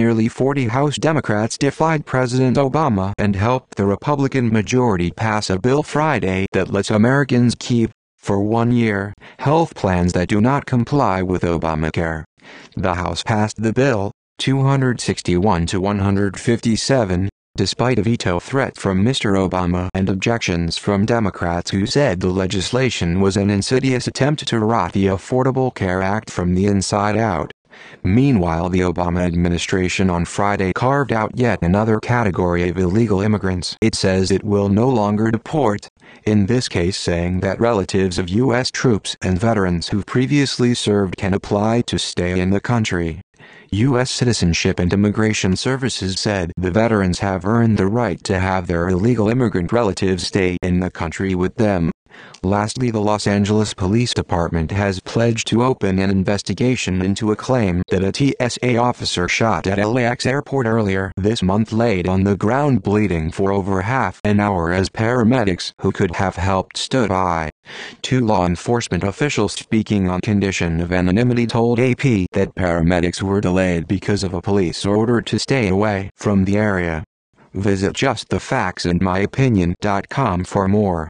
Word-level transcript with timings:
nearly 0.00 0.28
40 0.28 0.68
House 0.68 0.96
Democrats 0.96 1.58
defied 1.58 2.06
President 2.06 2.56
Obama 2.56 3.12
and 3.18 3.36
helped 3.36 3.74
the 3.76 3.84
Republican 3.84 4.50
majority 4.50 5.10
pass 5.10 5.50
a 5.50 5.58
bill 5.58 5.82
Friday 5.82 6.46
that 6.52 6.72
lets 6.72 6.90
Americans 6.90 7.54
keep, 7.54 7.90
for 8.16 8.40
one 8.40 8.72
year, 8.72 9.12
health 9.38 9.74
plans 9.74 10.14
that 10.14 10.28
do 10.28 10.40
not 10.40 10.64
comply 10.64 11.20
with 11.20 11.42
Obamacare. 11.42 12.24
The 12.76 12.94
House 12.94 13.22
passed 13.22 13.62
the 13.62 13.74
bill, 13.74 14.10
261 14.38 15.66
to 15.66 15.80
157, 15.82 17.28
despite 17.58 17.98
a 17.98 18.02
veto 18.02 18.40
threat 18.40 18.78
from 18.78 19.04
Mr. 19.04 19.36
Obama 19.36 19.90
and 19.92 20.08
objections 20.08 20.78
from 20.78 21.04
Democrats 21.04 21.72
who 21.72 21.84
said 21.84 22.20
the 22.20 22.30
legislation 22.44 23.20
was 23.20 23.36
an 23.36 23.50
insidious 23.50 24.06
attempt 24.06 24.46
to 24.46 24.58
rot 24.60 24.94
the 24.94 25.08
Affordable 25.08 25.74
Care 25.74 26.00
Act 26.00 26.30
from 26.30 26.54
the 26.54 26.64
inside 26.64 27.18
out. 27.18 27.52
Meanwhile, 28.02 28.70
the 28.70 28.80
Obama 28.80 29.26
administration 29.26 30.10
on 30.10 30.24
Friday 30.24 30.72
carved 30.72 31.12
out 31.12 31.32
yet 31.34 31.62
another 31.62 32.00
category 32.00 32.68
of 32.68 32.78
illegal 32.78 33.20
immigrants. 33.20 33.76
It 33.80 33.94
says 33.94 34.30
it 34.30 34.44
will 34.44 34.68
no 34.68 34.88
longer 34.88 35.30
deport, 35.30 35.88
in 36.24 36.46
this 36.46 36.68
case 36.68 36.96
saying 36.96 37.40
that 37.40 37.60
relatives 37.60 38.18
of 38.18 38.28
U.S. 38.30 38.70
troops 38.70 39.16
and 39.22 39.38
veterans 39.38 39.88
who 39.88 40.02
previously 40.02 40.74
served 40.74 41.16
can 41.16 41.34
apply 41.34 41.82
to 41.82 41.98
stay 41.98 42.40
in 42.40 42.50
the 42.50 42.60
country. 42.60 43.20
U.S. 43.72 44.10
Citizenship 44.10 44.80
and 44.80 44.92
Immigration 44.92 45.54
Services 45.54 46.18
said 46.18 46.52
the 46.56 46.72
veterans 46.72 47.20
have 47.20 47.44
earned 47.44 47.78
the 47.78 47.86
right 47.86 48.22
to 48.24 48.40
have 48.40 48.66
their 48.66 48.88
illegal 48.88 49.28
immigrant 49.28 49.72
relatives 49.72 50.26
stay 50.26 50.56
in 50.62 50.80
the 50.80 50.90
country 50.90 51.36
with 51.36 51.54
them. 51.54 51.92
Lastly, 52.42 52.90
the 52.90 53.00
Los 53.00 53.26
Angeles 53.26 53.74
Police 53.74 54.14
Department 54.14 54.70
has 54.70 54.98
pledged 55.00 55.46
to 55.48 55.62
open 55.62 55.98
an 55.98 56.08
investigation 56.10 57.02
into 57.02 57.32
a 57.32 57.36
claim 57.36 57.82
that 57.88 58.02
a 58.02 58.14
TSA 58.14 58.78
officer 58.78 59.28
shot 59.28 59.66
at 59.66 59.86
LAX 59.86 60.24
airport 60.26 60.66
earlier 60.66 61.12
this 61.16 61.42
month 61.42 61.72
laid 61.72 62.08
on 62.08 62.24
the 62.24 62.36
ground 62.36 62.82
bleeding 62.82 63.30
for 63.30 63.52
over 63.52 63.82
half 63.82 64.20
an 64.24 64.40
hour 64.40 64.72
as 64.72 64.88
paramedics 64.88 65.72
who 65.80 65.92
could 65.92 66.16
have 66.16 66.34
helped 66.36 66.76
stood 66.76 67.08
by. 67.08 67.50
Two 68.02 68.20
law 68.20 68.44
enforcement 68.46 69.04
officials 69.04 69.52
speaking 69.52 70.08
on 70.08 70.20
condition 70.20 70.80
of 70.80 70.90
anonymity 70.92 71.46
told 71.46 71.78
AP 71.78 72.26
that 72.32 72.56
paramedics 72.56 73.22
were 73.22 73.40
delayed 73.40 73.86
because 73.86 74.24
of 74.24 74.34
a 74.34 74.42
police 74.42 74.86
order 74.86 75.20
to 75.20 75.38
stay 75.38 75.68
away 75.68 76.10
from 76.16 76.44
the 76.44 76.56
area. 76.56 77.04
Visit 77.54 77.94
justthefactsandmyopinion.com 77.94 80.44
for 80.44 80.68
more. 80.68 81.08